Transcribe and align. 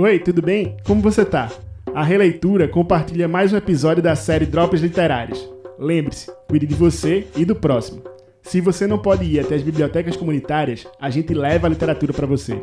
Oi, 0.00 0.20
tudo 0.20 0.40
bem? 0.40 0.76
Como 0.84 1.02
você 1.02 1.24
tá? 1.24 1.50
A 1.92 2.04
Releitura 2.04 2.68
compartilha 2.68 3.26
mais 3.26 3.52
um 3.52 3.56
episódio 3.56 4.00
da 4.00 4.14
série 4.14 4.46
Drops 4.46 4.80
Literárias. 4.80 5.44
Lembre-se, 5.76 6.30
cuide 6.48 6.68
de 6.68 6.74
você 6.76 7.26
e 7.36 7.44
do 7.44 7.56
próximo. 7.56 8.04
Se 8.40 8.60
você 8.60 8.86
não 8.86 8.96
pode 8.96 9.24
ir 9.24 9.40
até 9.40 9.56
as 9.56 9.62
bibliotecas 9.62 10.16
comunitárias, 10.16 10.86
a 11.00 11.10
gente 11.10 11.34
leva 11.34 11.66
a 11.66 11.70
literatura 11.70 12.12
para 12.12 12.28
você. 12.28 12.62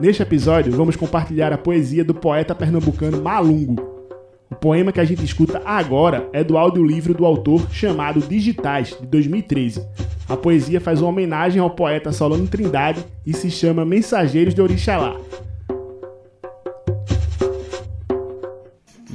Neste 0.00 0.22
episódio, 0.22 0.72
vamos 0.72 0.96
compartilhar 0.96 1.52
a 1.52 1.58
poesia 1.58 2.02
do 2.02 2.14
poeta 2.14 2.54
pernambucano 2.54 3.20
Malungo. 3.20 4.08
O 4.50 4.54
poema 4.54 4.90
que 4.90 5.00
a 5.00 5.04
gente 5.04 5.22
escuta 5.22 5.60
agora 5.66 6.30
é 6.32 6.42
do 6.42 6.56
audiolivro 6.56 7.12
do 7.12 7.26
autor 7.26 7.70
chamado 7.70 8.20
Digitais, 8.20 8.96
de 8.98 9.06
2013. 9.06 9.86
A 10.26 10.34
poesia 10.34 10.80
faz 10.80 11.02
uma 11.02 11.10
homenagem 11.10 11.60
ao 11.60 11.68
poeta 11.68 12.10
Solano 12.10 12.48
Trindade 12.48 13.04
e 13.26 13.34
se 13.34 13.50
chama 13.50 13.84
Mensageiros 13.84 14.54
de 14.54 14.62
Orixalá. 14.62 15.14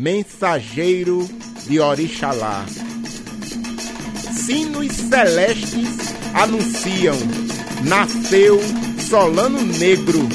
Mensageiro 0.04 1.30
de 1.66 1.80
Orixalá. 1.80 2.66
Sinos 4.34 4.92
celestes 4.92 6.14
anunciam: 6.34 7.16
nasceu 7.86 8.60
Solano 9.10 9.62
Negro, 9.62 10.28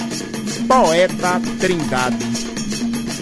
poeta 0.66 1.38
Trindade, 1.60 2.24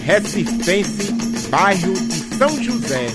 recifense, 0.05 1.11
bairro 1.49 1.93
de 1.93 2.37
São 2.37 2.63
José. 2.63 3.07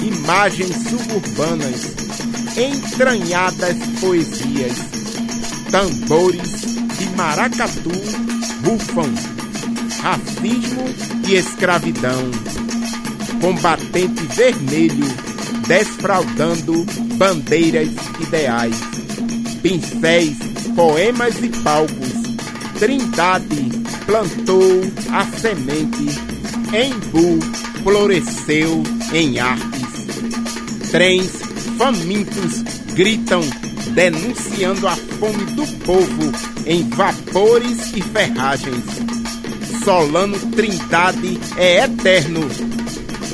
Imagens 0.00 0.76
suburbanas, 0.90 1.96
entranhadas 2.56 3.76
poesias, 4.00 4.76
tambores 5.72 6.60
de 6.98 7.16
maracatu 7.16 7.90
rufam, 8.64 9.37
racismo 10.00 10.84
e 11.28 11.34
escravidão. 11.34 12.30
Combatente 13.40 14.24
vermelho 14.34 15.06
desfraudando 15.68 16.84
bandeiras 17.16 17.90
ideais, 18.20 18.74
pincéis, 19.62 20.36
poemas 20.74 21.42
e 21.42 21.48
palcos. 21.62 22.18
Trindade 22.78 23.68
plantou 24.06 24.80
a 25.12 25.24
semente, 25.38 26.06
Embu 26.72 27.38
floresceu 27.82 28.82
em 29.12 29.38
artes. 29.38 30.90
Trens 30.90 31.30
famintos 31.76 32.62
gritam, 32.94 33.42
denunciando 33.94 34.88
a 34.88 34.96
fome 34.96 35.44
do 35.54 35.66
povo 35.84 36.32
em 36.66 36.88
vapores 36.88 37.92
e 37.94 38.00
ferragens. 38.00 39.17
Solano 39.84 40.38
Trindade 40.50 41.38
é 41.56 41.84
eterno, 41.84 42.40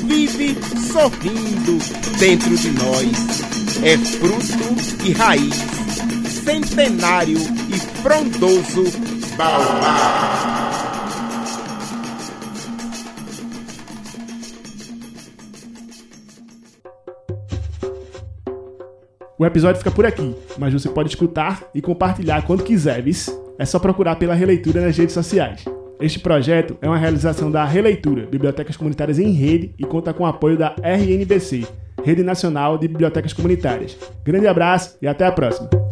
vive 0.03 0.57
sorrindo 0.91 1.77
dentro 2.19 2.55
de 2.57 2.71
nós. 2.71 3.45
É 3.83 3.97
fruto 3.97 5.05
e 5.05 5.11
raiz, 5.11 5.55
centenário 6.43 7.37
e 7.37 7.79
frondoso 8.01 8.83
baobá. 9.37 10.55
O 19.37 19.45
episódio 19.45 19.79
fica 19.79 19.91
por 19.91 20.05
aqui, 20.05 20.33
mas 20.57 20.71
você 20.71 20.87
pode 20.87 21.09
escutar 21.09 21.61
e 21.75 21.81
compartilhar 21.81 22.43
quando 22.43 22.63
quiser? 22.63 23.03
É 23.59 23.65
só 23.65 23.79
procurar 23.79 24.15
pela 24.15 24.33
Releitura 24.33 24.79
nas 24.79 24.97
redes 24.97 25.13
sociais. 25.13 25.65
Este 25.99 26.19
projeto 26.19 26.77
é 26.81 26.87
uma 26.87 26.97
realização 26.97 27.49
da 27.49 27.63
Releitura, 27.63 28.25
Bibliotecas 28.25 28.75
Comunitárias 28.75 29.17
em 29.17 29.31
Rede, 29.31 29.73
e 29.79 29.85
conta 29.85 30.13
com 30.13 30.23
o 30.23 30.27
apoio 30.27 30.57
da 30.57 30.75
RNBC, 30.83 31.65
Rede 32.03 32.21
Nacional 32.21 32.77
de 32.77 32.87
Bibliotecas 32.87 33.31
Comunitárias. 33.31 33.97
Grande 34.23 34.47
abraço 34.47 34.97
e 35.01 35.07
até 35.07 35.25
a 35.25 35.31
próxima! 35.31 35.84